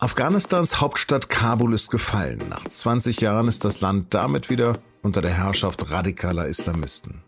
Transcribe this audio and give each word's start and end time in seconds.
Afghanistans 0.00 0.80
Hauptstadt 0.80 1.28
Kabul 1.28 1.74
ist 1.74 1.90
gefallen. 1.90 2.44
Nach 2.48 2.64
20 2.64 3.20
Jahren 3.20 3.48
ist 3.48 3.64
das 3.64 3.80
Land 3.80 4.14
damit 4.14 4.48
wieder 4.48 4.78
unter 5.02 5.20
der 5.20 5.32
Herrschaft 5.32 5.90
radikaler 5.90 6.46
Islamisten. 6.46 7.22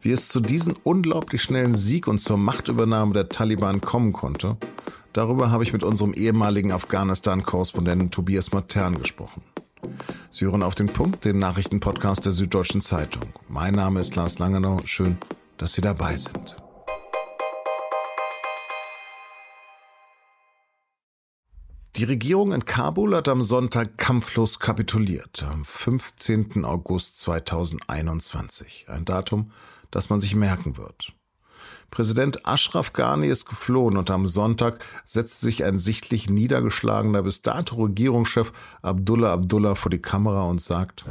Wie 0.00 0.10
es 0.10 0.28
zu 0.28 0.40
diesem 0.40 0.74
unglaublich 0.84 1.42
schnellen 1.42 1.74
Sieg 1.74 2.06
und 2.06 2.18
zur 2.18 2.38
Machtübernahme 2.38 3.12
der 3.12 3.28
Taliban 3.28 3.82
kommen 3.82 4.14
konnte, 4.14 4.56
darüber 5.12 5.50
habe 5.50 5.64
ich 5.64 5.74
mit 5.74 5.82
unserem 5.82 6.14
ehemaligen 6.14 6.72
Afghanistan-Korrespondenten 6.72 8.10
Tobias 8.10 8.52
Matern 8.52 8.96
gesprochen. 8.96 9.42
Sie 10.30 10.46
hören 10.46 10.62
auf 10.62 10.74
den 10.74 10.86
Punkt, 10.86 11.26
den 11.26 11.38
Nachrichtenpodcast 11.38 12.24
der 12.24 12.32
Süddeutschen 12.32 12.80
Zeitung. 12.80 13.34
Mein 13.48 13.74
Name 13.74 14.00
ist 14.00 14.16
Lars 14.16 14.38
Langenau. 14.38 14.80
Schön, 14.86 15.18
dass 15.58 15.74
Sie 15.74 15.82
dabei 15.82 16.16
sind. 16.16 16.56
Die 21.96 22.04
Regierung 22.04 22.52
in 22.52 22.66
Kabul 22.66 23.16
hat 23.16 23.26
am 23.26 23.42
Sonntag 23.42 23.96
kampflos 23.96 24.58
kapituliert, 24.58 25.46
am 25.50 25.64
15. 25.64 26.66
August 26.66 27.18
2021. 27.20 28.84
Ein 28.88 29.06
Datum, 29.06 29.50
das 29.90 30.10
man 30.10 30.20
sich 30.20 30.34
merken 30.34 30.76
wird. 30.76 31.14
Präsident 31.90 32.46
Ashraf 32.46 32.92
Ghani 32.92 33.28
ist 33.28 33.46
geflohen 33.46 33.96
und 33.96 34.10
am 34.10 34.26
Sonntag 34.26 34.84
setzte 35.06 35.46
sich 35.46 35.64
ein 35.64 35.78
sichtlich 35.78 36.28
niedergeschlagener 36.28 37.22
bis 37.22 37.40
dato 37.40 37.76
Regierungschef 37.76 38.52
Abdullah 38.82 39.32
Abdullah 39.32 39.74
vor 39.74 39.88
die 39.88 40.02
Kamera 40.02 40.42
und 40.42 40.60
sagt, 40.60 41.06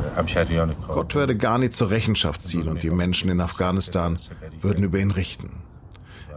Gott 0.87 1.15
werde 1.15 1.35
Ghani 1.35 1.71
zur 1.71 1.89
Rechenschaft 1.89 2.43
ziehen 2.43 2.67
und 2.67 2.83
die 2.83 2.91
Menschen 2.91 3.31
in 3.31 3.41
Afghanistan 3.41 4.19
würden 4.61 4.83
über 4.83 4.99
ihn 4.99 5.09
richten. 5.09 5.63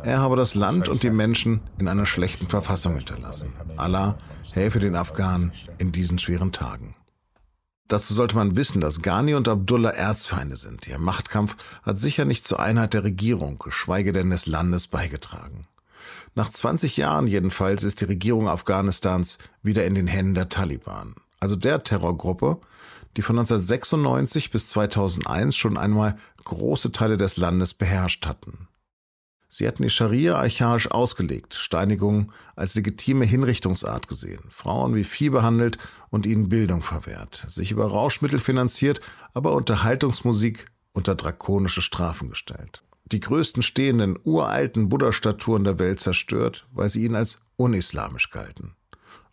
Er 0.02 0.20
habe 0.20 0.36
das 0.36 0.54
Land 0.54 0.88
und 0.88 1.02
die 1.02 1.10
Menschen 1.10 1.60
in 1.78 1.88
einer 1.88 2.06
schlechten 2.06 2.46
Verfassung 2.46 2.94
hinterlassen. 2.96 3.52
Allah 3.76 4.16
helfe 4.52 4.78
den 4.78 4.96
Afghanen 4.96 5.52
in 5.78 5.92
diesen 5.92 6.18
schweren 6.18 6.52
Tagen. 6.52 6.94
Dazu 7.88 8.12
sollte 8.12 8.36
man 8.36 8.56
wissen, 8.56 8.80
dass 8.80 9.02
Ghani 9.02 9.34
und 9.34 9.48
Abdullah 9.48 9.90
Erzfeinde 9.90 10.56
sind. 10.56 10.86
Ihr 10.86 10.98
Machtkampf 10.98 11.56
hat 11.82 11.98
sicher 11.98 12.26
nicht 12.26 12.44
zur 12.44 12.60
Einheit 12.60 12.92
der 12.92 13.02
Regierung, 13.02 13.58
geschweige 13.58 14.12
denn 14.12 14.30
des 14.30 14.46
Landes 14.46 14.88
beigetragen. 14.88 15.66
Nach 16.34 16.50
20 16.50 16.98
Jahren 16.98 17.26
jedenfalls 17.26 17.82
ist 17.82 18.00
die 18.00 18.04
Regierung 18.04 18.48
Afghanistans 18.48 19.38
wieder 19.62 19.86
in 19.86 19.94
den 19.94 20.06
Händen 20.06 20.34
der 20.34 20.48
Taliban, 20.50 21.14
also 21.40 21.56
der 21.56 21.82
Terrorgruppe, 21.82 22.60
die 23.16 23.22
von 23.22 23.38
1996 23.38 24.50
bis 24.50 24.68
2001 24.68 25.56
schon 25.56 25.76
einmal 25.76 26.16
große 26.44 26.92
Teile 26.92 27.16
des 27.16 27.38
Landes 27.38 27.74
beherrscht 27.74 28.26
hatten. 28.26 28.67
Sie 29.48 29.66
hatten 29.66 29.82
die 29.82 29.90
Scharia 29.90 30.36
archaisch 30.36 30.90
ausgelegt, 30.90 31.54
Steinigung 31.54 32.32
als 32.54 32.74
legitime 32.74 33.24
Hinrichtungsart 33.24 34.06
gesehen, 34.06 34.42
Frauen 34.50 34.94
wie 34.94 35.04
Vieh 35.04 35.30
behandelt 35.30 35.78
und 36.10 36.26
ihnen 36.26 36.48
Bildung 36.48 36.82
verwehrt, 36.82 37.44
sich 37.48 37.70
über 37.70 37.86
Rauschmittel 37.86 38.40
finanziert, 38.40 39.00
aber 39.32 39.54
Unterhaltungsmusik 39.54 40.66
unter 40.92 41.14
drakonische 41.14 41.82
Strafen 41.82 42.28
gestellt. 42.28 42.82
Die 43.10 43.20
größten 43.20 43.62
stehenden, 43.62 44.18
uralten 44.22 44.90
Buddha-Statuen 44.90 45.64
der 45.64 45.78
Welt 45.78 46.00
zerstört, 46.00 46.66
weil 46.72 46.90
sie 46.90 47.04
ihnen 47.04 47.16
als 47.16 47.40
unislamisch 47.56 48.30
galten. 48.30 48.74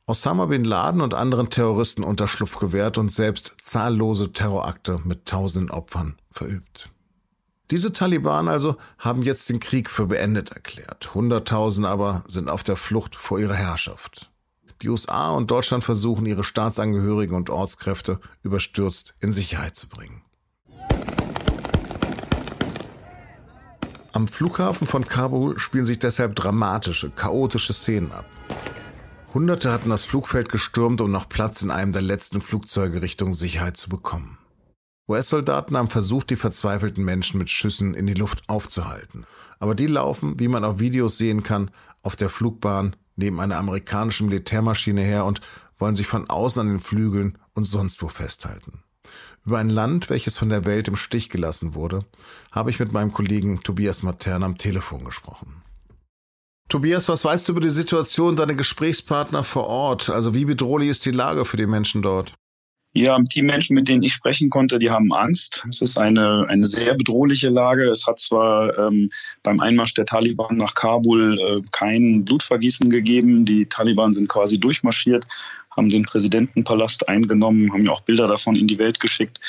Osama 0.08 0.46
bin 0.46 0.64
Laden 0.64 1.02
und 1.02 1.14
anderen 1.14 1.50
Terroristen 1.50 2.04
Unterschlupf 2.04 2.58
gewährt 2.58 2.98
und 2.98 3.12
selbst 3.12 3.54
zahllose 3.62 4.32
Terrorakte 4.32 5.02
mit 5.04 5.26
tausenden 5.26 5.72
Opfern 5.72 6.16
verübt. 6.32 6.92
Diese 7.72 7.92
Taliban 7.92 8.48
also 8.48 8.76
haben 9.00 9.24
jetzt 9.24 9.50
den 9.50 9.60
Krieg 9.60 9.90
für 9.90 10.06
beendet 10.06 10.52
erklärt. 10.52 11.16
Hunderttausende 11.16 11.90
aber 11.90 12.24
sind 12.28 12.48
auf 12.48 12.64
der 12.64 12.76
Flucht 12.76 13.16
vor 13.16 13.40
ihrer 13.40 13.56
Herrschaft. 13.56 14.32
Die 14.82 14.90
USA 14.90 15.32
und 15.32 15.50
Deutschland 15.50 15.84
versuchen, 15.84 16.26
ihre 16.28 16.44
Staatsangehörigen 16.44 17.36
und 17.36 17.50
Ortskräfte 17.50 18.20
überstürzt 18.44 19.16
in 19.20 19.34
Sicherheit 19.34 19.76
zu 19.76 19.88
bringen. 19.88 20.22
Am 24.12 24.28
Flughafen 24.28 24.86
von 24.86 25.08
Kabul 25.08 25.58
spielen 25.60 25.86
sich 25.86 26.00
deshalb 26.00 26.36
dramatische, 26.36 27.10
chaotische 27.10 27.74
Szenen 27.74 28.12
ab. 28.12 28.26
Hunderte 29.34 29.72
hatten 29.72 29.90
das 29.90 30.06
Flugfeld 30.06 30.50
gestürmt, 30.50 31.02
um 31.02 31.12
noch 31.12 31.28
Platz 31.28 31.62
in 31.62 31.72
einem 31.72 31.92
der 31.92 32.02
letzten 32.02 32.42
Flugzeuge 32.42 33.02
Richtung 33.02 33.34
Sicherheit 33.34 33.76
zu 33.76 33.90
bekommen. 33.90 34.38
US-Soldaten 35.08 35.78
haben 35.78 35.90
versucht, 35.90 36.30
die 36.32 36.36
verzweifelten 36.36 37.06
Menschen 37.06 37.38
mit 37.38 37.50
Schüssen 37.50 37.94
in 37.94 38.08
die 38.08 38.14
Luft 38.14 38.44
aufzuhalten. 38.48 39.26
Aber 39.60 39.76
die 39.76 39.88
laufen, 39.88 40.40
wie 40.40 40.48
man 40.48 40.64
auf 40.64 40.80
Videos 40.80 41.18
sehen 41.18 41.44
kann, 41.44 41.72
auf 42.02 42.16
der 42.16 42.30
Flugbahn 42.30 42.96
neben 43.16 43.40
einer 43.40 43.58
amerikanischen 43.58 44.28
Militärmaschine 44.28 45.02
her 45.02 45.26
und 45.26 45.42
wollen 45.78 45.96
sich 45.96 46.08
von 46.08 46.30
außen 46.30 46.62
an 46.62 46.68
den 46.68 46.80
Flügeln 46.80 47.38
und 47.54 47.66
sonst 47.66 48.02
wo 48.02 48.08
festhalten. 48.08 48.84
Über 49.46 49.60
ein 49.60 49.70
Land, 49.70 50.10
welches 50.10 50.38
von 50.38 50.50
der 50.50 50.66
Welt 50.66 50.88
im 50.88 50.96
Stich 50.96 51.30
gelassen 51.30 51.76
wurde, 51.76 52.06
habe 52.52 52.72
ich 52.72 52.80
mit 52.80 52.92
meinem 52.92 53.14
Kollegen 53.14 53.62
Tobias 53.62 54.02
Matern 54.02 54.44
am 54.44 54.58
Telefon 54.58 55.06
gesprochen. 55.06 55.62
Tobias, 56.68 57.08
was 57.10 57.24
weißt 57.24 57.48
du 57.48 57.52
über 57.52 57.62
die 57.62 57.70
Situation 57.70 58.36
deiner 58.36 58.56
Gesprächspartner 58.56 59.44
vor 59.44 59.68
Ort? 59.68 60.10
Also 60.10 60.34
wie 60.34 60.46
bedrohlich 60.46 60.90
ist 60.90 61.06
die 61.06 61.12
Lage 61.12 61.46
für 61.46 61.58
die 61.58 61.68
Menschen 61.68 62.02
dort? 62.02 62.34
Ja, 62.98 63.20
die 63.20 63.42
Menschen, 63.42 63.76
mit 63.76 63.90
denen 63.90 64.04
ich 64.04 64.14
sprechen 64.14 64.50
konnte, 64.50 64.80
die 64.80 64.90
haben 64.90 65.12
Angst. 65.12 65.66
Es 65.70 65.82
ist 65.82 66.00
eine, 66.00 66.46
eine 66.48 66.66
sehr 66.66 66.94
bedrohliche 66.94 67.50
Lage. 67.50 67.90
Es 67.90 68.08
hat 68.08 68.22
zwar 68.22 68.78
ähm, 68.78 69.10
beim 69.44 69.60
Einmarsch 69.60 69.96
der 69.96 70.06
Taliban 70.06 70.56
nach 70.56 70.76
Kabul 70.76 71.38
äh, 71.38 71.62
kein 71.74 72.24
Blutvergießen 72.24 72.90
gegeben. 72.90 73.46
Die 73.46 73.66
Taliban 73.66 74.14
sind 74.14 74.30
quasi 74.30 74.58
durchmarschiert, 74.58 75.28
haben 75.76 75.90
den 75.90 76.06
Präsidentenpalast 76.06 77.10
eingenommen, 77.10 77.74
haben 77.74 77.82
ja 77.82 77.92
auch 77.92 78.00
Bilder 78.00 78.28
davon 78.28 78.56
in 78.56 78.68
die 78.68 78.80
Welt 78.80 79.02
geschickt. 79.02 79.42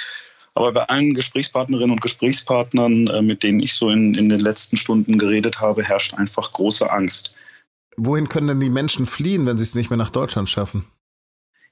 Aber 0.55 0.73
bei 0.73 0.83
allen 0.83 1.15
Gesprächspartnerinnen 1.15 1.93
und 1.93 2.01
Gesprächspartnern, 2.01 3.07
äh, 3.07 3.23
mit 3.23 3.45
denen 3.45 3.61
ich 3.61 3.75
so 3.75 3.91
in, 3.91 4.17
in 4.17 4.29
den 4.29 4.41
letzten 4.41 4.77
Stunden 4.77 5.19
geredet 5.19 5.61
habe, 5.61 5.85
herrscht 5.85 6.15
einfach 6.15 6.51
große 6.51 6.91
Angst. 6.91 7.33
Wohin 7.97 8.29
können 8.29 8.49
denn 8.49 8.59
die 8.59 8.71
Menschen 8.71 9.07
fliehen, 9.07 9.47
wenn 9.47 9.57
sie 9.57 9.65
es 9.65 9.77
nicht 9.77 9.91
mehr 9.91 9.97
nach 9.99 10.11
Deutschland 10.11 10.51
schaffen? 10.51 10.85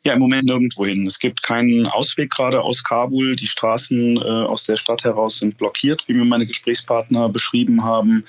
Ja, 0.07 0.13
im 0.13 0.19
Moment 0.19 0.45
nirgendwo 0.45 0.85
hin. 0.85 1.07
Es 1.07 1.19
gibt 1.19 1.43
keinen 1.43 1.87
Ausweg 1.87 2.31
gerade 2.31 2.61
aus 2.61 2.85
Kabul. 2.85 3.37
Die 3.37 3.47
Straßen 3.47 4.19
äh, 4.19 4.21
aus 4.21 4.65
der 4.65 4.77
Stadt 4.77 5.03
heraus 5.03 5.39
sind 5.39 5.57
blockiert, 5.57 6.07
wie 6.09 6.13
mir 6.13 6.27
meine 6.27 6.45
Gesprächspartner 6.45 7.31
beschrieben 7.31 7.83
haben. 7.85 8.23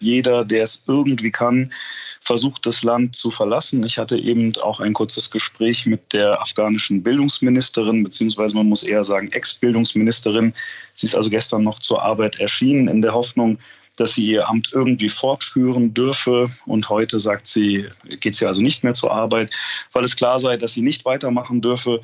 Jeder, 0.00 0.44
der 0.44 0.64
es 0.64 0.82
irgendwie 0.88 1.30
kann, 1.30 1.72
versucht, 2.20 2.66
das 2.66 2.82
Land 2.82 3.14
zu 3.14 3.30
verlassen. 3.30 3.84
Ich 3.84 3.98
hatte 3.98 4.18
eben 4.18 4.52
auch 4.62 4.80
ein 4.80 4.94
kurzes 4.94 5.30
Gespräch 5.30 5.86
mit 5.86 6.12
der 6.12 6.40
afghanischen 6.40 7.04
Bildungsministerin, 7.04 8.02
beziehungsweise 8.02 8.56
man 8.56 8.68
muss 8.68 8.82
eher 8.82 9.04
sagen 9.04 9.30
Ex-Bildungsministerin. 9.30 10.52
Sie 10.94 11.06
ist 11.06 11.16
also 11.16 11.30
gestern 11.30 11.62
noch 11.62 11.78
zur 11.78 12.02
Arbeit 12.02 12.40
erschienen, 12.40 12.88
in 12.88 13.00
der 13.00 13.14
Hoffnung, 13.14 13.58
dass 13.96 14.14
sie 14.14 14.26
ihr 14.26 14.48
Amt 14.48 14.70
irgendwie 14.72 15.08
fortführen 15.08 15.94
dürfe. 15.94 16.48
Und 16.66 16.88
heute 16.88 17.20
sagt 17.20 17.46
sie, 17.46 17.88
geht 18.20 18.34
sie 18.34 18.46
also 18.46 18.60
nicht 18.60 18.84
mehr 18.84 18.94
zur 18.94 19.12
Arbeit, 19.12 19.52
weil 19.92 20.04
es 20.04 20.16
klar 20.16 20.38
sei, 20.38 20.56
dass 20.56 20.72
sie 20.72 20.82
nicht 20.82 21.04
weitermachen 21.04 21.60
dürfe. 21.60 22.00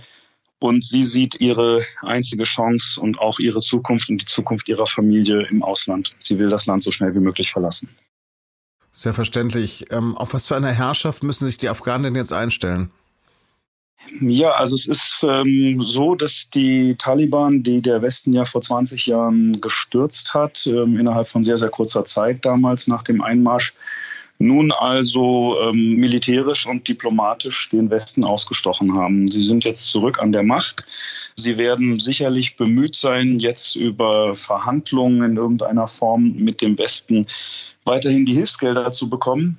Und 0.61 0.85
sie 0.85 1.05
sieht 1.05 1.41
ihre 1.41 1.81
einzige 2.03 2.43
Chance 2.43 3.01
und 3.01 3.19
auch 3.21 3.39
ihre 3.39 3.61
Zukunft 3.61 4.11
und 4.11 4.21
die 4.21 4.27
Zukunft 4.27 4.69
ihrer 4.69 4.87
Familie 4.87 5.47
im 5.51 5.63
Ausland. 5.63 6.11
Sie 6.19 6.39
will 6.39 6.49
das 6.49 6.67
Land 6.67 6.83
so 6.83 6.91
schnell 6.91 7.15
wie 7.15 7.21
möglich 7.21 7.51
verlassen. 7.51 7.89
Sehr 8.93 9.15
verständlich. 9.15 9.87
Ähm, 9.93 10.17
auf 10.17 10.35
was 10.35 10.49
für 10.49 10.57
eine 10.57 10.73
Herrschaft 10.73 11.23
müssen 11.23 11.47
sich 11.47 11.59
die 11.59 11.69
Afghanen 11.69 12.17
jetzt 12.17 12.33
einstellen? 12.33 12.91
Ja, 14.21 14.53
also 14.53 14.75
es 14.75 14.89
ist 14.89 15.27
ähm, 15.29 15.81
so, 15.81 16.15
dass 16.15 16.51
die 16.51 16.97
Taliban, 16.97 17.63
die 17.63 17.83
der 17.83 18.03
Westen 18.03 18.33
ja 18.33 18.45
vor 18.45 18.63
20 18.63 19.07
Jahren 19.07 19.61
gestürzt 19.61 20.35
hat, 20.35 20.67
ähm, 20.67 20.99
innerhalb 20.99 21.29
von 21.29 21.43
sehr, 21.43 21.59
sehr 21.59 21.69
kurzer 21.69 22.05
Zeit 22.05 22.45
damals 22.45 22.89
nach 22.89 23.03
dem 23.03 23.23
Einmarsch, 23.23 23.75
nun 24.39 24.71
also 24.71 25.57
ähm, 25.61 25.97
militärisch 25.97 26.67
und 26.67 26.87
diplomatisch 26.87 27.71
den 27.71 27.91
Westen 27.91 28.25
ausgestochen 28.25 28.97
haben. 28.97 29.27
Sie 29.27 29.43
sind 29.43 29.65
jetzt 29.65 29.87
zurück 29.87 30.21
an 30.21 30.33
der 30.33 30.45
Macht. 30.45 30.87
Sie 31.35 31.59
werden 31.59 31.99
sicherlich 31.99 32.57
bemüht 32.57 32.95
sein, 32.95 33.39
jetzt 33.41 33.75
über 33.75 34.35
Verhandlungen 34.35 35.23
in 35.23 35.37
irgendeiner 35.37 35.89
Form 35.89 36.35
mit 36.39 36.63
dem 36.63 36.79
Westen 36.79 37.27
weiterhin 37.85 38.27
die 38.27 38.35
Hilfsgelder 38.35 38.93
zu 38.93 39.11
bekommen. 39.11 39.59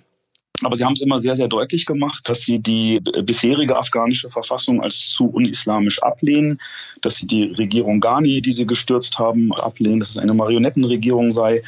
Aber 0.64 0.76
sie 0.76 0.84
haben 0.84 0.94
es 0.94 1.02
immer 1.02 1.20
sehr, 1.20 1.36
sehr 1.36 1.48
deutlich 1.48 1.86
gemacht, 1.86 2.28
dass 2.28 2.42
sie 2.42 2.60
die 2.60 3.00
bisherige 3.24 3.78
afghanische 3.78 4.30
Verfassung 4.30 4.82
als 4.82 5.08
zu 5.08 5.28
unislamisch 5.28 6.02
ablehnen, 6.04 6.60
dass 7.02 7.16
sie 7.16 7.28
die 7.28 7.44
Regierung 7.44 8.00
Ghani, 8.00 8.42
die 8.42 8.52
sie 8.52 8.68
gestürzt 8.68 9.20
haben, 9.20 9.54
ablehnen, 9.54 10.00
dass 10.00 10.12
es 10.12 10.18
eine 10.18 10.34
Marionettenregierung 10.34 11.32
sei. 11.32 11.62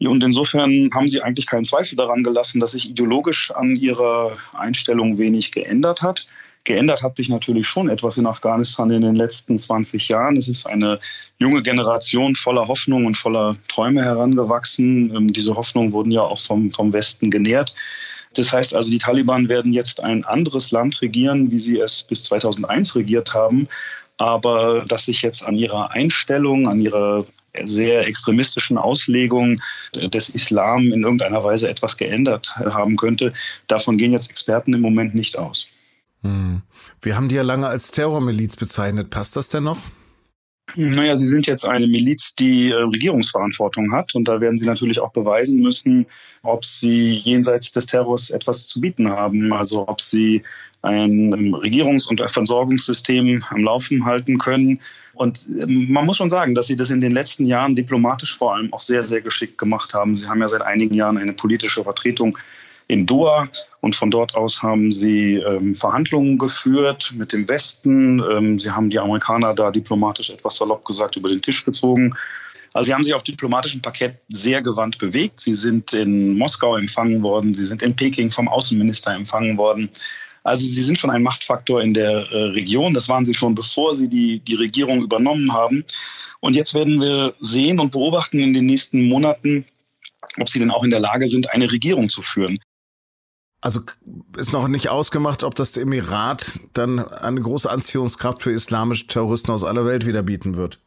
Und 0.00 0.22
insofern 0.22 0.90
haben 0.94 1.08
sie 1.08 1.22
eigentlich 1.22 1.46
keinen 1.46 1.64
Zweifel 1.64 1.96
daran 1.96 2.22
gelassen, 2.22 2.60
dass 2.60 2.72
sich 2.72 2.90
ideologisch 2.90 3.50
an 3.50 3.76
ihrer 3.76 4.32
Einstellung 4.52 5.18
wenig 5.18 5.52
geändert 5.52 6.02
hat. 6.02 6.26
Geändert 6.66 7.02
hat 7.02 7.16
sich 7.16 7.28
natürlich 7.28 7.66
schon 7.66 7.88
etwas 7.88 8.18
in 8.18 8.26
Afghanistan 8.26 8.90
in 8.90 9.00
den 9.00 9.14
letzten 9.14 9.56
20 9.56 10.08
Jahren. 10.08 10.36
Es 10.36 10.48
ist 10.48 10.66
eine 10.66 10.98
junge 11.38 11.62
Generation 11.62 12.34
voller 12.34 12.66
Hoffnung 12.66 13.06
und 13.06 13.16
voller 13.16 13.56
Träume 13.68 14.02
herangewachsen. 14.02 15.14
Ähm, 15.14 15.32
diese 15.32 15.54
Hoffnungen 15.56 15.92
wurden 15.92 16.10
ja 16.10 16.22
auch 16.22 16.40
vom, 16.40 16.70
vom 16.70 16.92
Westen 16.92 17.30
genährt. 17.30 17.72
Das 18.38 18.52
heißt 18.52 18.74
also, 18.74 18.90
die 18.90 18.98
Taliban 18.98 19.48
werden 19.48 19.72
jetzt 19.72 20.02
ein 20.02 20.24
anderes 20.24 20.70
Land 20.70 21.00
regieren, 21.02 21.50
wie 21.50 21.58
sie 21.58 21.78
es 21.78 22.04
bis 22.04 22.24
2001 22.24 22.96
regiert 22.96 23.34
haben. 23.34 23.68
Aber 24.18 24.84
dass 24.86 25.06
sich 25.06 25.22
jetzt 25.22 25.44
an 25.46 25.56
ihrer 25.56 25.90
Einstellung, 25.90 26.68
an 26.68 26.80
ihrer 26.80 27.24
sehr 27.64 28.06
extremistischen 28.06 28.78
Auslegung 28.78 29.56
des 29.94 30.30
Islam 30.30 30.92
in 30.92 31.02
irgendeiner 31.02 31.42
Weise 31.42 31.68
etwas 31.68 31.96
geändert 31.96 32.54
haben 32.56 32.96
könnte, 32.96 33.32
davon 33.66 33.96
gehen 33.98 34.12
jetzt 34.12 34.30
Experten 34.30 34.74
im 34.74 34.80
Moment 34.80 35.14
nicht 35.14 35.38
aus. 35.38 35.66
Hm. 36.22 36.62
Wir 37.02 37.16
haben 37.16 37.28
die 37.28 37.34
ja 37.34 37.42
lange 37.42 37.66
als 37.68 37.90
Terrormiliz 37.92 38.56
bezeichnet. 38.56 39.10
Passt 39.10 39.36
das 39.36 39.48
denn 39.48 39.64
noch? 39.64 39.78
Naja, 40.74 41.14
Sie 41.14 41.26
sind 41.26 41.46
jetzt 41.46 41.68
eine 41.68 41.86
Miliz, 41.86 42.34
die 42.34 42.70
äh, 42.70 42.74
Regierungsverantwortung 42.74 43.92
hat. 43.92 44.14
Und 44.14 44.26
da 44.26 44.40
werden 44.40 44.56
Sie 44.56 44.66
natürlich 44.66 45.00
auch 45.00 45.12
beweisen 45.12 45.60
müssen, 45.60 46.06
ob 46.42 46.64
Sie 46.64 47.12
jenseits 47.12 47.72
des 47.72 47.86
Terrors 47.86 48.30
etwas 48.30 48.66
zu 48.66 48.80
bieten 48.80 49.08
haben. 49.08 49.52
Also 49.52 49.86
ob 49.86 50.00
Sie 50.00 50.42
ein 50.82 51.32
ähm, 51.32 51.54
Regierungs- 51.54 52.08
und 52.08 52.20
Versorgungssystem 52.28 53.42
am 53.50 53.64
Laufen 53.64 54.04
halten 54.04 54.38
können. 54.38 54.80
Und 55.14 55.46
ähm, 55.62 55.90
man 55.90 56.04
muss 56.04 56.16
schon 56.16 56.30
sagen, 56.30 56.54
dass 56.54 56.66
Sie 56.66 56.76
das 56.76 56.90
in 56.90 57.00
den 57.00 57.12
letzten 57.12 57.46
Jahren 57.46 57.76
diplomatisch 57.76 58.36
vor 58.36 58.54
allem 58.54 58.72
auch 58.72 58.80
sehr, 58.80 59.02
sehr 59.02 59.20
geschickt 59.20 59.58
gemacht 59.58 59.94
haben. 59.94 60.14
Sie 60.14 60.28
haben 60.28 60.40
ja 60.40 60.48
seit 60.48 60.62
einigen 60.62 60.94
Jahren 60.94 61.16
eine 61.16 61.32
politische 61.32 61.84
Vertretung 61.84 62.36
in 62.88 63.06
Doha 63.06 63.48
und 63.80 63.96
von 63.96 64.10
dort 64.10 64.34
aus 64.34 64.62
haben 64.62 64.92
sie 64.92 65.34
ähm, 65.34 65.74
Verhandlungen 65.74 66.38
geführt 66.38 67.12
mit 67.16 67.32
dem 67.32 67.48
Westen. 67.48 68.20
Ähm, 68.20 68.58
sie 68.58 68.70
haben 68.70 68.90
die 68.90 68.98
Amerikaner 68.98 69.54
da 69.54 69.70
diplomatisch 69.70 70.30
etwas 70.30 70.56
salopp 70.56 70.84
gesagt 70.84 71.16
über 71.16 71.28
den 71.28 71.42
Tisch 71.42 71.64
gezogen. 71.64 72.14
Also 72.72 72.88
sie 72.88 72.94
haben 72.94 73.04
sich 73.04 73.14
auf 73.14 73.22
diplomatischem 73.22 73.80
Parkett 73.80 74.16
sehr 74.28 74.60
gewandt 74.60 74.98
bewegt. 74.98 75.40
Sie 75.40 75.54
sind 75.54 75.92
in 75.94 76.36
Moskau 76.36 76.76
empfangen 76.76 77.22
worden, 77.22 77.54
sie 77.54 77.64
sind 77.64 77.82
in 77.82 77.96
Peking 77.96 78.30
vom 78.30 78.48
Außenminister 78.48 79.14
empfangen 79.14 79.56
worden. 79.56 79.88
Also 80.44 80.62
sie 80.64 80.82
sind 80.82 80.98
schon 80.98 81.10
ein 81.10 81.22
Machtfaktor 81.22 81.82
in 81.82 81.92
der 81.92 82.30
äh, 82.30 82.42
Region. 82.50 82.94
Das 82.94 83.08
waren 83.08 83.24
sie 83.24 83.34
schon, 83.34 83.54
bevor 83.54 83.96
sie 83.96 84.08
die, 84.08 84.40
die 84.40 84.54
Regierung 84.54 85.02
übernommen 85.02 85.52
haben. 85.52 85.84
Und 86.40 86.54
jetzt 86.54 86.74
werden 86.74 87.00
wir 87.00 87.34
sehen 87.40 87.80
und 87.80 87.92
beobachten 87.92 88.38
in 88.38 88.52
den 88.52 88.66
nächsten 88.66 89.08
Monaten, 89.08 89.64
ob 90.38 90.48
sie 90.48 90.58
denn 90.58 90.70
auch 90.70 90.84
in 90.84 90.90
der 90.90 91.00
Lage 91.00 91.26
sind, 91.26 91.50
eine 91.50 91.72
Regierung 91.72 92.08
zu 92.08 92.22
führen. 92.22 92.60
Also 93.66 93.80
ist 94.36 94.52
noch 94.52 94.68
nicht 94.68 94.90
ausgemacht, 94.90 95.42
ob 95.42 95.56
das 95.56 95.76
Emirat 95.76 96.60
dann 96.72 97.00
eine 97.00 97.40
große 97.40 97.68
Anziehungskraft 97.68 98.42
für 98.42 98.52
islamische 98.52 99.08
Terroristen 99.08 99.50
aus 99.50 99.64
aller 99.64 99.84
Welt 99.84 100.06
wieder 100.06 100.22
bieten 100.22 100.56
wird. 100.56 100.78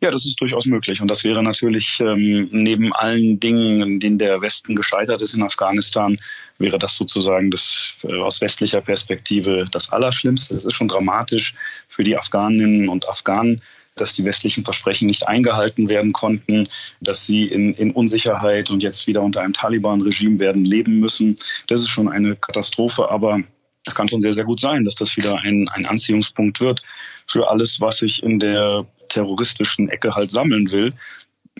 Ja, 0.00 0.12
das 0.12 0.24
ist 0.24 0.40
durchaus 0.40 0.66
möglich. 0.66 1.02
Und 1.02 1.10
das 1.10 1.24
wäre 1.24 1.42
natürlich 1.42 1.98
ähm, 1.98 2.48
neben 2.52 2.92
allen 2.92 3.40
Dingen, 3.40 3.82
in 3.82 3.98
denen 3.98 4.18
der 4.18 4.40
Westen 4.42 4.76
gescheitert 4.76 5.20
ist 5.22 5.34
in 5.34 5.42
Afghanistan, 5.42 6.14
wäre 6.60 6.78
das 6.78 6.96
sozusagen 6.96 7.50
das 7.50 7.94
äh, 8.04 8.14
aus 8.14 8.40
westlicher 8.40 8.80
Perspektive 8.80 9.64
das 9.72 9.90
Allerschlimmste. 9.90 10.54
Es 10.54 10.66
ist 10.66 10.74
schon 10.74 10.86
dramatisch 10.86 11.52
für 11.88 12.04
die 12.04 12.16
Afghaninnen 12.16 12.88
und 12.88 13.08
Afghanen, 13.08 13.60
dass 13.96 14.14
die 14.14 14.24
westlichen 14.24 14.64
Versprechen 14.64 15.06
nicht 15.06 15.26
eingehalten 15.26 15.88
werden 15.88 16.12
konnten, 16.12 16.68
dass 17.00 17.26
sie 17.26 17.44
in, 17.44 17.74
in 17.74 17.90
Unsicherheit 17.90 18.70
und 18.70 18.82
jetzt 18.82 19.06
wieder 19.06 19.22
unter 19.22 19.40
einem 19.40 19.52
Taliban-Regime 19.52 20.38
werden 20.38 20.64
leben 20.64 21.00
müssen. 21.00 21.36
Das 21.66 21.80
ist 21.80 21.88
schon 21.88 22.08
eine 22.08 22.36
Katastrophe, 22.36 23.10
aber 23.10 23.40
es 23.84 23.94
kann 23.94 24.08
schon 24.08 24.20
sehr, 24.20 24.32
sehr 24.32 24.44
gut 24.44 24.60
sein, 24.60 24.84
dass 24.84 24.96
das 24.96 25.16
wieder 25.16 25.38
ein, 25.38 25.68
ein 25.72 25.86
Anziehungspunkt 25.86 26.60
wird 26.60 26.82
für 27.26 27.48
alles, 27.48 27.80
was 27.80 27.98
sich 27.98 28.22
in 28.22 28.38
der 28.38 28.86
terroristischen 29.08 29.88
Ecke 29.88 30.14
halt 30.14 30.30
sammeln 30.30 30.70
will 30.70 30.92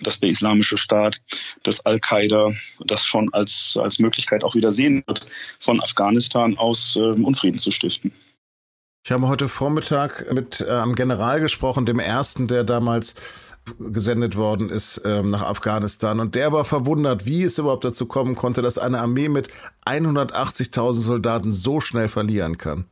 dass 0.03 0.19
der 0.19 0.29
Islamische 0.29 0.77
Staat, 0.77 1.19
das 1.63 1.85
Al-Qaida 1.85 2.51
das 2.85 3.05
schon 3.05 3.33
als, 3.33 3.77
als 3.81 3.99
Möglichkeit 3.99 4.43
auch 4.43 4.55
wieder 4.55 4.71
sehen 4.71 5.03
wird, 5.07 5.25
von 5.59 5.81
Afghanistan 5.81 6.57
aus 6.57 6.95
äh, 6.95 6.99
Unfrieden 6.99 7.57
zu 7.57 7.71
stiften. 7.71 8.11
Ich 9.07 9.11
habe 9.13 9.29
heute 9.29 9.47
Vormittag 9.47 10.33
mit 10.33 10.59
äh, 10.59 10.69
einem 10.69 10.93
General 10.93 11.39
gesprochen, 11.39 11.85
dem 11.85 11.97
ersten, 11.97 12.49
der 12.49 12.65
damals 12.65 13.15
gesendet 13.79 14.35
worden 14.35 14.69
ist 14.69 15.01
ähm, 15.05 15.29
nach 15.29 15.43
Afghanistan. 15.43 16.19
Und 16.19 16.35
der 16.35 16.51
war 16.51 16.65
verwundert, 16.65 17.25
wie 17.25 17.43
es 17.43 17.57
überhaupt 17.57 17.85
dazu 17.85 18.05
kommen 18.05 18.35
konnte, 18.35 18.61
dass 18.61 18.77
eine 18.77 18.99
Armee 18.99 19.29
mit 19.29 19.47
180.000 19.85 20.91
Soldaten 20.91 21.53
so 21.53 21.79
schnell 21.79 22.09
verlieren 22.09 22.57
kann. 22.57 22.83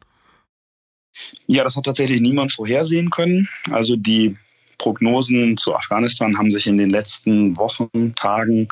Ja, 1.47 1.65
das 1.65 1.75
hat 1.75 1.83
tatsächlich 1.83 2.21
niemand 2.21 2.53
vorhersehen 2.53 3.09
können. 3.09 3.45
Also 3.69 3.97
die 3.97 4.35
Prognosen 4.77 5.57
zu 5.57 5.75
Afghanistan 5.75 6.37
haben 6.37 6.49
sich 6.49 6.67
in 6.67 6.77
den 6.77 6.91
letzten 6.91 7.57
Wochen, 7.57 8.15
Tagen 8.15 8.69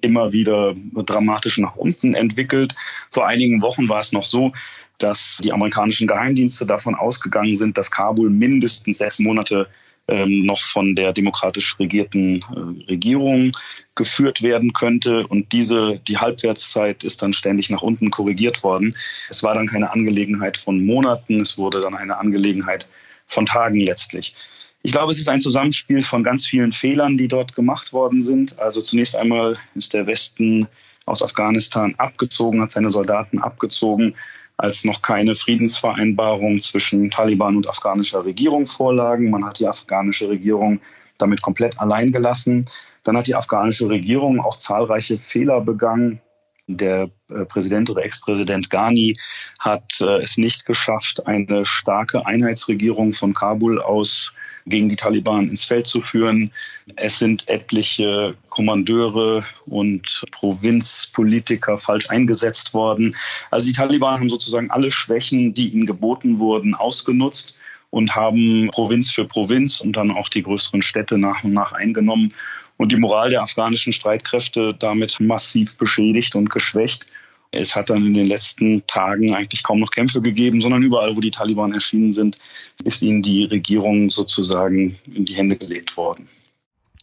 immer 0.00 0.32
wieder 0.32 0.76
dramatisch 0.94 1.58
nach 1.58 1.74
unten 1.74 2.14
entwickelt. 2.14 2.76
Vor 3.10 3.26
einigen 3.26 3.62
Wochen 3.62 3.88
war 3.88 3.98
es 3.98 4.12
noch 4.12 4.24
so, 4.24 4.52
dass 4.98 5.40
die 5.42 5.52
amerikanischen 5.52 6.06
Geheimdienste 6.06 6.66
davon 6.66 6.94
ausgegangen 6.94 7.54
sind, 7.54 7.76
dass 7.78 7.90
Kabul 7.90 8.30
mindestens 8.30 8.98
sechs 8.98 9.18
Monate 9.18 9.68
ähm, 10.06 10.44
noch 10.44 10.62
von 10.62 10.94
der 10.94 11.12
demokratisch 11.12 11.78
regierten 11.78 12.36
äh, 12.36 12.90
Regierung 12.90 13.52
geführt 13.94 14.42
werden 14.42 14.72
könnte. 14.74 15.26
Und 15.26 15.52
diese, 15.52 16.00
die 16.06 16.18
Halbwertszeit 16.18 17.04
ist 17.04 17.22
dann 17.22 17.32
ständig 17.32 17.70
nach 17.70 17.82
unten 17.82 18.10
korrigiert 18.10 18.62
worden. 18.62 18.94
Es 19.30 19.42
war 19.42 19.54
dann 19.54 19.66
keine 19.66 19.90
Angelegenheit 19.90 20.58
von 20.58 20.84
Monaten, 20.84 21.40
es 21.40 21.56
wurde 21.56 21.80
dann 21.80 21.94
eine 21.94 22.18
Angelegenheit 22.18 22.90
von 23.26 23.46
Tagen 23.46 23.80
letztlich. 23.80 24.34
Ich 24.82 24.92
glaube, 24.92 25.12
es 25.12 25.18
ist 25.18 25.30
ein 25.30 25.40
Zusammenspiel 25.40 26.02
von 26.02 26.22
ganz 26.22 26.46
vielen 26.46 26.72
Fehlern, 26.72 27.16
die 27.16 27.28
dort 27.28 27.54
gemacht 27.54 27.94
worden 27.94 28.20
sind. 28.20 28.58
Also 28.58 28.82
zunächst 28.82 29.16
einmal 29.16 29.56
ist 29.74 29.94
der 29.94 30.06
Westen 30.06 30.68
aus 31.06 31.22
Afghanistan 31.22 31.94
abgezogen, 31.96 32.60
hat 32.60 32.72
seine 32.72 32.90
Soldaten 32.90 33.38
abgezogen 33.38 34.14
als 34.56 34.84
noch 34.84 35.02
keine 35.02 35.34
Friedensvereinbarung 35.34 36.60
zwischen 36.60 37.10
Taliban 37.10 37.56
und 37.56 37.68
afghanischer 37.68 38.24
Regierung 38.24 38.66
vorlagen. 38.66 39.30
Man 39.30 39.44
hat 39.44 39.58
die 39.58 39.66
afghanische 39.66 40.28
Regierung 40.28 40.80
damit 41.18 41.42
komplett 41.42 41.78
allein 41.80 42.12
gelassen. 42.12 42.64
Dann 43.02 43.16
hat 43.16 43.26
die 43.26 43.34
afghanische 43.34 43.88
Regierung 43.88 44.40
auch 44.40 44.56
zahlreiche 44.56 45.18
Fehler 45.18 45.60
begangen. 45.60 46.20
Der 46.66 47.10
äh, 47.30 47.44
Präsident 47.44 47.90
oder 47.90 48.04
Ex-Präsident 48.04 48.70
Ghani 48.70 49.14
hat 49.58 50.00
äh, 50.00 50.22
es 50.22 50.38
nicht 50.38 50.64
geschafft, 50.64 51.26
eine 51.26 51.66
starke 51.66 52.24
Einheitsregierung 52.24 53.12
von 53.12 53.34
Kabul 53.34 53.82
aus 53.82 54.32
gegen 54.66 54.88
die 54.88 54.96
Taliban 54.96 55.48
ins 55.48 55.64
Feld 55.64 55.86
zu 55.86 56.00
führen. 56.00 56.50
Es 56.96 57.18
sind 57.18 57.46
etliche 57.48 58.34
Kommandeure 58.48 59.42
und 59.66 60.24
Provinzpolitiker 60.30 61.76
falsch 61.76 62.08
eingesetzt 62.08 62.72
worden. 62.72 63.14
Also 63.50 63.66
die 63.66 63.72
Taliban 63.72 64.20
haben 64.20 64.30
sozusagen 64.30 64.70
alle 64.70 64.90
Schwächen, 64.90 65.52
die 65.52 65.68
ihnen 65.68 65.86
geboten 65.86 66.38
wurden, 66.38 66.74
ausgenutzt 66.74 67.56
und 67.90 68.16
haben 68.16 68.70
Provinz 68.72 69.12
für 69.12 69.24
Provinz 69.24 69.80
und 69.80 69.92
dann 69.96 70.10
auch 70.10 70.28
die 70.28 70.42
größeren 70.42 70.82
Städte 70.82 71.18
nach 71.18 71.44
und 71.44 71.52
nach 71.52 71.72
eingenommen 71.72 72.32
und 72.76 72.92
die 72.92 72.96
Moral 72.96 73.30
der 73.30 73.42
afghanischen 73.42 73.92
Streitkräfte 73.92 74.74
damit 74.74 75.20
massiv 75.20 75.76
beschädigt 75.76 76.34
und 76.34 76.50
geschwächt. 76.50 77.06
Es 77.50 77.76
hat 77.76 77.88
dann 77.88 78.04
in 78.04 78.14
den 78.14 78.26
letzten 78.26 78.84
Tagen 78.86 79.32
eigentlich 79.32 79.62
kaum 79.62 79.78
noch 79.78 79.92
Kämpfe 79.92 80.20
gegeben, 80.20 80.60
sondern 80.60 80.82
überall, 80.82 81.16
wo 81.16 81.20
die 81.20 81.30
Taliban 81.30 81.72
erschienen 81.72 82.10
sind, 82.10 82.38
ist 82.82 83.00
ihnen 83.02 83.22
die 83.22 83.44
Regierung 83.44 84.10
sozusagen 84.10 84.96
in 85.14 85.24
die 85.24 85.34
Hände 85.34 85.56
gelegt 85.56 85.96
worden. 85.96 86.26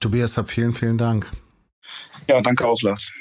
Tobias 0.01 0.38
Hab, 0.38 0.50
vielen, 0.50 0.74
vielen 0.74 0.98
Dank. 0.98 1.32
Ja, 2.28 2.42
danke 2.42 2.68
auch, 2.68 2.82
Lars. 2.82 3.13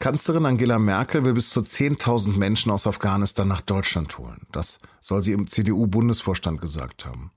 Kanzlerin 0.00 0.44
Angela 0.44 0.78
Merkel 0.78 1.24
will 1.24 1.34
bis 1.34 1.50
zu 1.50 1.60
10.000 1.60 2.36
Menschen 2.36 2.70
aus 2.70 2.86
Afghanistan 2.86 3.48
nach 3.48 3.62
Deutschland 3.62 4.18
holen. 4.18 4.46
Das 4.52 4.78
soll 5.00 5.20
sie 5.20 5.32
im 5.32 5.46
CDU-Bundesvorstand 5.46 6.60
gesagt 6.60 7.06
haben. 7.06 7.30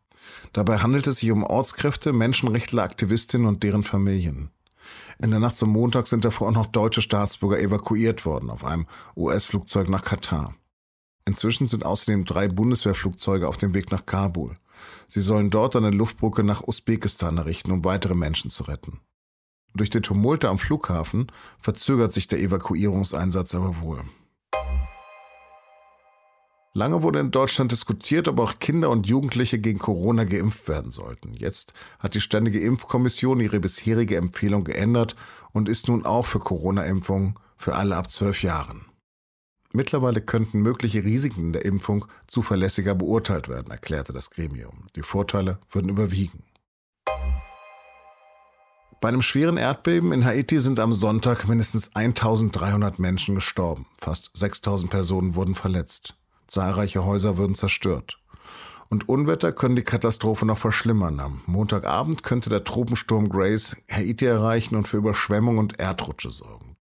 Dabei 0.53 0.79
handelt 0.79 1.07
es 1.07 1.17
sich 1.17 1.31
um 1.31 1.43
Ortskräfte, 1.43 2.13
Menschenrechtler, 2.13 2.83
Aktivistinnen 2.83 3.47
und 3.47 3.63
deren 3.63 3.83
Familien. 3.83 4.51
In 5.19 5.31
der 5.31 5.39
Nacht 5.39 5.55
zum 5.55 5.69
Montag 5.69 6.07
sind 6.07 6.25
davor 6.25 6.49
auch 6.49 6.53
noch 6.53 6.67
deutsche 6.67 7.01
Staatsbürger 7.01 7.59
evakuiert 7.59 8.25
worden 8.25 8.49
auf 8.49 8.63
einem 8.63 8.85
US-Flugzeug 9.15 9.89
nach 9.89 10.03
Katar. 10.03 10.55
Inzwischen 11.25 11.67
sind 11.67 11.85
außerdem 11.85 12.23
drei 12.23 12.47
Bundeswehrflugzeuge 12.47 13.47
auf 13.47 13.57
dem 13.57 13.73
Weg 13.73 13.91
nach 13.91 14.05
Kabul. 14.05 14.55
Sie 15.07 15.19
sollen 15.19 15.49
dort 15.49 15.75
eine 15.75 15.89
Luftbrücke 15.89 16.43
nach 16.43 16.65
Usbekistan 16.65 17.37
errichten, 17.37 17.71
um 17.71 17.83
weitere 17.83 18.15
Menschen 18.15 18.49
zu 18.49 18.63
retten. 18.63 19.01
Durch 19.73 19.89
die 19.89 20.01
Tumulte 20.01 20.49
am 20.49 20.57
Flughafen 20.57 21.31
verzögert 21.59 22.13
sich 22.13 22.27
der 22.27 22.39
Evakuierungseinsatz 22.39 23.55
aber 23.55 23.81
wohl. 23.81 24.01
Lange 26.77 27.01
wurde 27.01 27.19
in 27.19 27.31
Deutschland 27.31 27.71
diskutiert, 27.71 28.27
ob 28.27 28.39
auch 28.39 28.59
Kinder 28.59 28.91
und 28.91 29.07
Jugendliche 29.07 29.57
gegen 29.57 29.79
Corona 29.79 30.25
geimpft 30.25 30.67
werden 30.67 30.91
sollten. 30.91 31.33
Jetzt 31.33 31.73
hat 31.97 32.13
die 32.13 32.21
Ständige 32.21 32.59
Impfkommission 32.59 33.39
ihre 33.39 33.59
bisherige 33.59 34.15
Empfehlung 34.15 34.63
geändert 34.63 35.15
und 35.53 35.69
ist 35.69 35.87
nun 35.87 36.05
auch 36.05 36.27
für 36.27 36.37
Corona-Impfungen 36.37 37.33
für 37.57 37.73
alle 37.73 37.97
ab 37.97 38.11
zwölf 38.11 38.43
Jahren. 38.43 38.85
Mittlerweile 39.73 40.21
könnten 40.21 40.59
mögliche 40.59 41.03
Risiken 41.03 41.51
der 41.51 41.65
Impfung 41.65 42.05
zuverlässiger 42.27 42.93
beurteilt 42.93 43.49
werden, 43.49 43.71
erklärte 43.71 44.13
das 44.13 44.29
Gremium. 44.29 44.85
Die 44.95 45.01
Vorteile 45.01 45.57
würden 45.71 45.89
überwiegen. 45.89 46.43
Bei 49.01 49.07
einem 49.07 49.23
schweren 49.23 49.57
Erdbeben 49.57 50.11
in 50.11 50.25
Haiti 50.25 50.59
sind 50.59 50.79
am 50.79 50.93
Sonntag 50.93 51.47
mindestens 51.47 51.95
1300 51.95 52.99
Menschen 52.99 53.33
gestorben. 53.33 53.87
Fast 53.97 54.29
6000 54.35 54.91
Personen 54.91 55.33
wurden 55.33 55.55
verletzt. 55.55 56.13
Zahlreiche 56.47 57.05
Häuser 57.05 57.37
wurden 57.37 57.55
zerstört. 57.55 58.19
Und 58.89 59.09
Unwetter 59.09 59.51
können 59.51 59.75
die 59.75 59.83
Katastrophe 59.83 60.45
noch 60.45 60.57
verschlimmern. 60.57 61.19
Am 61.19 61.41
Montagabend 61.45 62.23
könnte 62.23 62.49
der 62.49 62.63
Tropensturm 62.63 63.27
Grace 63.27 63.75
Haiti 63.91 64.25
erreichen 64.25 64.75
und 64.75 64.87
für 64.87 64.97
Überschwemmung 64.97 65.57
und 65.57 65.79
Erdrutsche 65.79 66.31
sorgen. 66.31 66.77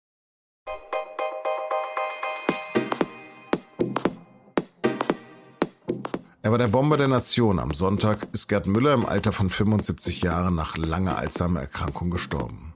Er 6.43 6.53
war 6.53 6.59
der 6.59 6.69
Bomber 6.69 6.97
der 6.97 7.09
Nation. 7.09 7.59
Am 7.59 7.75
Sonntag 7.75 8.29
ist 8.33 8.47
Gerd 8.47 8.69
Müller 8.69 8.95
im 8.95 9.05
Alter 9.05 9.33
von 9.33 9.51
75 9.51 10.23
Jahren 10.23 10.55
nach 10.55 10.77
langer 10.77 11.19
Alzheimer-Erkrankung 11.19 12.11
gestorben. 12.11 12.76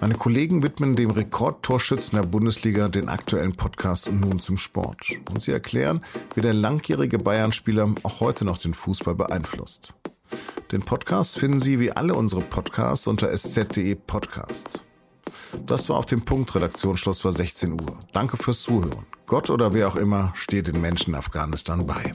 Meine 0.00 0.14
Kollegen 0.14 0.62
widmen 0.62 0.94
dem 0.94 1.10
Rekordtorschützen 1.10 2.18
der 2.18 2.26
Bundesliga 2.26 2.88
den 2.88 3.08
aktuellen 3.08 3.56
Podcast 3.56 4.08
und 4.08 4.20
nun 4.20 4.40
zum 4.40 4.58
Sport. 4.58 5.06
Und 5.30 5.42
sie 5.42 5.52
erklären, 5.52 6.02
wie 6.34 6.42
der 6.42 6.52
langjährige 6.52 7.18
Bayern-Spieler 7.18 7.94
auch 8.02 8.20
heute 8.20 8.44
noch 8.44 8.58
den 8.58 8.74
Fußball 8.74 9.14
beeinflusst. 9.14 9.94
Den 10.72 10.82
Podcast 10.82 11.38
finden 11.38 11.60
Sie 11.60 11.80
wie 11.80 11.92
alle 11.92 12.14
unsere 12.14 12.42
Podcasts 12.42 13.06
unter 13.06 13.30
sz.de 13.30 13.94
Podcast. 13.94 14.82
Das 15.66 15.88
war 15.88 15.96
auf 15.96 16.06
dem 16.06 16.24
Punkt. 16.24 16.54
Redaktionsschluss 16.54 17.24
war 17.24 17.32
16 17.32 17.72
Uhr. 17.72 17.98
Danke 18.12 18.36
fürs 18.36 18.62
Zuhören. 18.62 19.06
Gott 19.26 19.50
oder 19.50 19.72
wer 19.72 19.88
auch 19.88 19.96
immer 19.96 20.32
steht 20.34 20.66
den 20.66 20.80
Menschen 20.80 21.14
in 21.14 21.18
Afghanistan 21.18 21.86
bei. 21.86 22.14